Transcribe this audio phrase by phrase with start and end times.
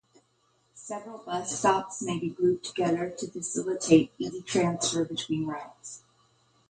[0.73, 6.01] Several bus stops may be grouped together to facilitate easy transfer between routes.